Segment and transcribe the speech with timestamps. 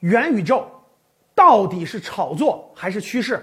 [0.00, 0.66] 元宇宙
[1.34, 3.42] 到底是炒作还是趋势？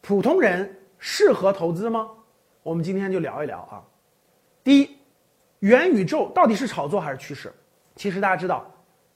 [0.00, 2.08] 普通人适合投资吗？
[2.62, 3.82] 我们今天就聊一聊啊。
[4.62, 4.96] 第一，
[5.60, 7.52] 元宇宙到底是炒作还是趋势？
[7.96, 8.64] 其实大家知道，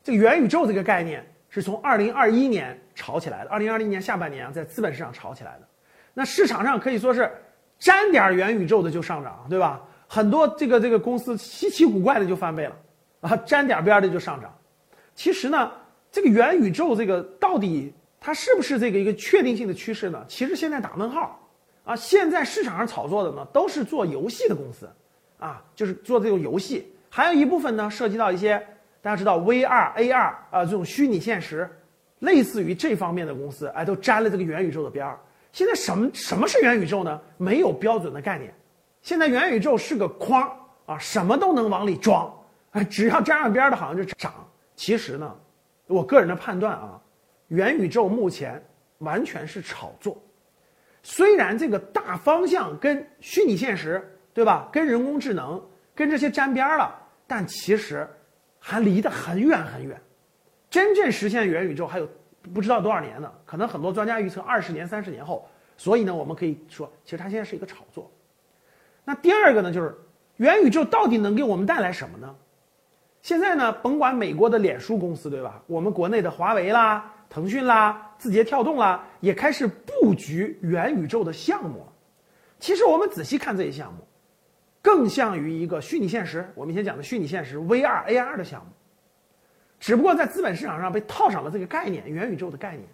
[0.03, 5.69] 这个元宇宙这个概念是从二零二一年炒起来的，二零二零年下半年啊，在资本市场炒起来的。
[6.13, 7.31] 那市场上可以说是
[7.79, 9.81] 沾点元宇宙的就上涨，对吧？
[10.09, 12.77] 很多这个这个公司稀奇古怪的就翻倍了
[13.21, 14.53] 啊，沾点边的就上涨。
[15.15, 15.71] 其实呢，
[16.13, 20.25] 这个元宇宙这个到底它是不是这个一个确定性的趋势呢？
[20.29, 21.39] 其实现在打问号
[21.85, 21.97] 啊。
[21.97, 24.89] 现在市场上炒作的呢，都是做游戏的公司
[25.39, 26.93] 啊，就是做这种游戏。
[27.09, 28.59] 还有一部分呢，涉及到一些
[29.01, 31.69] 大家知道 VR、AR 啊这种虚拟现实，
[32.19, 35.19] 类似于这方面的公司，哎，都沾了这个元宇宙的边儿。
[35.53, 37.21] 现在什么什么是元宇宙呢？
[37.37, 38.55] 没有标准的概念。
[39.03, 40.49] 现在元宇宙是个筐
[40.87, 42.33] 啊，什么都能往里装，
[42.71, 44.33] 啊，只要沾上边的，好像就涨。
[44.77, 45.35] 其实呢，
[45.91, 47.01] 我个人的判断啊，
[47.49, 48.63] 元宇宙目前
[48.99, 50.17] 完全是炒作。
[51.03, 54.01] 虽然这个大方向跟虚拟现实，
[54.33, 54.69] 对吧？
[54.73, 55.61] 跟人工智能，
[55.95, 56.95] 跟这些沾边了，
[57.27, 58.09] 但其实
[58.59, 60.01] 还离得很远很远。
[60.71, 62.09] 真正实现元宇宙还有
[62.55, 63.33] 不知道多少年呢？
[63.45, 65.49] 可能很多专家预测二十年、三十年后。
[65.77, 68.09] 所以呢，我们可以说，其实它现在是一个炒作。
[69.03, 69.97] 那第二个呢，就是
[70.37, 72.37] 元宇宙到底能给我们带来什么呢？
[73.23, 81.87] 现在呢，甭管美国的脸书公司对吧，我们国内的华为啦、腾讯啦、字节跳动啦，也开始布局元宇宙的项目。
[82.59, 83.99] 其实我们仔细看这些项目，
[84.83, 88.73] 更像于一个虚拟现实，我们以前讲的虚拟现实 VR、AR 的项目，
[89.79, 92.89] 只不过在资本市场上被套上了这个概念——元宇宙的概念。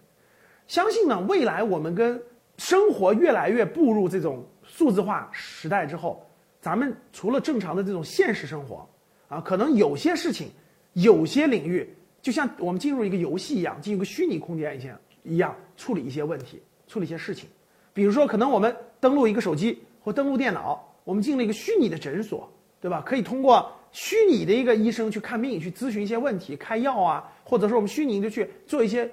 [0.66, 2.20] 相信呢，未来我们跟
[2.58, 4.44] 生活越来越步入这种。
[4.68, 6.28] 数字化时代之后，
[6.60, 8.84] 咱们除了正常的这种现实生活，
[9.28, 10.48] 啊，可能有些事情，
[10.92, 11.88] 有些领域，
[12.22, 17.48] 就像我们进入一个游戏一样，进入一个虚拟空间一样，一样处理一些问题，处理一些事情。
[17.92, 22.50] 比如说，可能我们登录一个手机或登录电脑，我们进了一个虚拟的诊所，
[22.80, 23.02] 对吧？
[23.04, 29.10] 可以通过虚拟的一个医生去看病，去咨询一些问题，开药啊，或者说我们虚拟的去做一些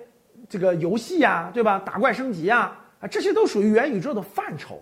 [0.50, 1.80] 这个游戏呀，对吧？
[1.86, 4.82] 打怪升级啊，啊，这些都属于元宇宙的范畴。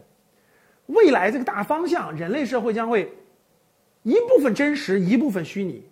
[0.88, 3.10] 未来这个大方向，人类社会将会
[4.04, 5.84] 一部分真实，一部分虚拟，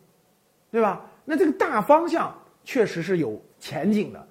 [0.72, 1.06] 对吧？
[1.26, 4.28] 那这个大方向确实是有前景的，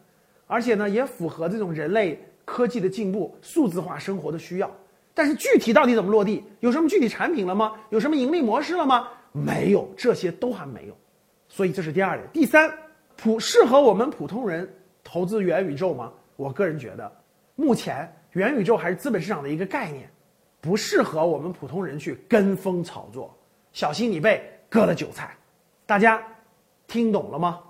[0.47, 4.71] 而且呢，也符合这种人类科技的进步、数字化生活的需要。
[5.15, 6.43] 但是具体到底怎么落地？
[6.61, 7.75] 有什么具体产品了吗？
[7.91, 9.09] 有什么盈利模式了吗？
[9.33, 10.97] 没有，这些都还没有。
[11.49, 12.29] 所以这是第二点。
[12.33, 12.73] 第三，
[13.17, 14.69] 普适合我们普通人
[15.05, 16.13] 投资元宇宙吗？
[16.37, 17.11] 我个人觉得，
[17.55, 20.11] 目前元宇宙还是资本市场的一个概念。
[20.61, 23.38] 不适合我们普通人去跟风炒作，
[23.73, 25.37] 小心你被割了韭菜。
[25.87, 26.23] 大家
[26.87, 27.63] 听懂了吗？